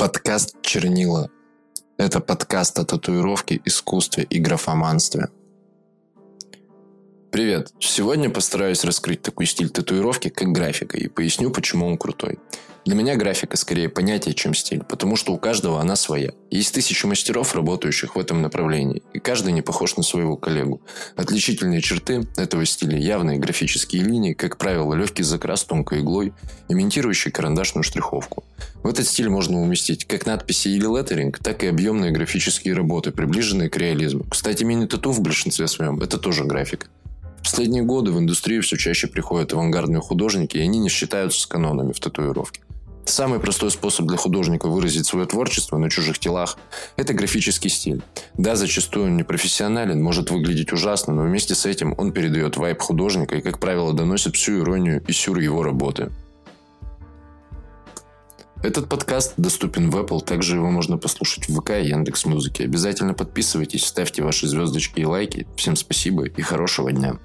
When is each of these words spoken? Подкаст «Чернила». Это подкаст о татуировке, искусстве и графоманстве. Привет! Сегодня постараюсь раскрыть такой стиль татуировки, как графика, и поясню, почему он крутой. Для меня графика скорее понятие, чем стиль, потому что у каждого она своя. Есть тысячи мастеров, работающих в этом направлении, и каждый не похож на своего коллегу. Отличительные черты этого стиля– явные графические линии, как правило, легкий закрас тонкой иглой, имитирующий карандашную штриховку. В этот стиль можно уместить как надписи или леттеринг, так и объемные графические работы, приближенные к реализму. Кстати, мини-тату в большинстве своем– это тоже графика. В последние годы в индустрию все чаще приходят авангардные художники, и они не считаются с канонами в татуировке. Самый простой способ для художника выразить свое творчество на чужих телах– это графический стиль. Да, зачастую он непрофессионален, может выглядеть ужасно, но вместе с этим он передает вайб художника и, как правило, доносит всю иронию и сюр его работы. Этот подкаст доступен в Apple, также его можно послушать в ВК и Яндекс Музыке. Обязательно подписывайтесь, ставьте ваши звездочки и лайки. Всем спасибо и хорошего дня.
Подкаст 0.00 0.56
«Чернила». 0.62 1.28
Это 1.98 2.20
подкаст 2.20 2.78
о 2.78 2.86
татуировке, 2.86 3.60
искусстве 3.66 4.24
и 4.24 4.38
графоманстве. 4.38 5.28
Привет! 7.30 7.70
Сегодня 7.80 8.30
постараюсь 8.30 8.82
раскрыть 8.82 9.20
такой 9.20 9.44
стиль 9.44 9.68
татуировки, 9.68 10.30
как 10.30 10.48
графика, 10.52 10.96
и 10.96 11.06
поясню, 11.08 11.50
почему 11.50 11.86
он 11.86 11.98
крутой. 11.98 12.38
Для 12.86 12.94
меня 12.94 13.16
графика 13.16 13.58
скорее 13.58 13.90
понятие, 13.90 14.34
чем 14.34 14.54
стиль, 14.54 14.82
потому 14.82 15.16
что 15.16 15.34
у 15.34 15.38
каждого 15.38 15.80
она 15.80 15.96
своя. 15.96 16.32
Есть 16.50 16.74
тысячи 16.74 17.04
мастеров, 17.04 17.54
работающих 17.54 18.16
в 18.16 18.18
этом 18.18 18.40
направлении, 18.40 19.02
и 19.12 19.18
каждый 19.18 19.52
не 19.52 19.60
похож 19.60 19.96
на 19.96 20.02
своего 20.02 20.36
коллегу. 20.36 20.80
Отличительные 21.14 21.82
черты 21.82 22.26
этого 22.38 22.64
стиля– 22.64 22.98
явные 22.98 23.38
графические 23.38 24.02
линии, 24.02 24.32
как 24.32 24.56
правило, 24.56 24.94
легкий 24.94 25.22
закрас 25.22 25.64
тонкой 25.64 26.00
иглой, 26.00 26.32
имитирующий 26.68 27.30
карандашную 27.30 27.84
штриховку. 27.84 28.44
В 28.82 28.88
этот 28.88 29.06
стиль 29.06 29.28
можно 29.28 29.60
уместить 29.60 30.06
как 30.06 30.24
надписи 30.24 30.68
или 30.68 30.86
леттеринг, 30.86 31.38
так 31.38 31.62
и 31.62 31.66
объемные 31.66 32.12
графические 32.12 32.72
работы, 32.72 33.10
приближенные 33.10 33.68
к 33.68 33.76
реализму. 33.76 34.24
Кстати, 34.30 34.64
мини-тату 34.64 35.12
в 35.12 35.20
большинстве 35.20 35.68
своем– 35.68 36.00
это 36.02 36.16
тоже 36.16 36.44
графика. 36.44 36.86
В 37.40 37.42
последние 37.44 37.82
годы 37.82 38.10
в 38.10 38.18
индустрию 38.18 38.62
все 38.62 38.76
чаще 38.76 39.06
приходят 39.06 39.52
авангардные 39.52 40.00
художники, 40.00 40.56
и 40.56 40.60
они 40.60 40.78
не 40.78 40.88
считаются 40.88 41.40
с 41.40 41.46
канонами 41.46 41.92
в 41.92 42.00
татуировке. 42.00 42.62
Самый 43.04 43.40
простой 43.40 43.70
способ 43.70 44.06
для 44.06 44.16
художника 44.16 44.68
выразить 44.68 45.06
свое 45.06 45.26
творчество 45.26 45.78
на 45.78 45.90
чужих 45.90 46.18
телах– 46.18 46.56
это 46.96 47.12
графический 47.12 47.70
стиль. 47.70 48.02
Да, 48.36 48.56
зачастую 48.56 49.06
он 49.06 49.16
непрофессионален, 49.16 50.02
может 50.02 50.30
выглядеть 50.30 50.72
ужасно, 50.72 51.14
но 51.14 51.22
вместе 51.22 51.54
с 51.54 51.66
этим 51.66 51.94
он 51.98 52.12
передает 52.12 52.56
вайб 52.56 52.80
художника 52.80 53.36
и, 53.36 53.40
как 53.40 53.58
правило, 53.58 53.92
доносит 53.92 54.36
всю 54.36 54.60
иронию 54.60 55.02
и 55.06 55.12
сюр 55.12 55.38
его 55.38 55.62
работы. 55.62 56.12
Этот 58.62 58.90
подкаст 58.90 59.34
доступен 59.38 59.88
в 59.88 59.96
Apple, 59.96 60.22
также 60.22 60.56
его 60.56 60.70
можно 60.70 60.98
послушать 60.98 61.48
в 61.48 61.58
ВК 61.58 61.70
и 61.70 61.88
Яндекс 61.88 62.26
Музыке. 62.26 62.64
Обязательно 62.64 63.14
подписывайтесь, 63.14 63.86
ставьте 63.86 64.22
ваши 64.22 64.46
звездочки 64.46 65.00
и 65.00 65.06
лайки. 65.06 65.46
Всем 65.56 65.76
спасибо 65.76 66.24
и 66.26 66.42
хорошего 66.42 66.92
дня. 66.92 67.18